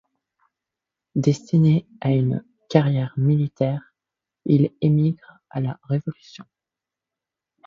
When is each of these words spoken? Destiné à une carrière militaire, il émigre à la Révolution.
Destiné 1.13 1.85
à 1.99 2.09
une 2.09 2.43
carrière 2.69 3.13
militaire, 3.17 3.93
il 4.45 4.73
émigre 4.81 5.39
à 5.51 5.59
la 5.61 5.79
Révolution. 5.83 6.43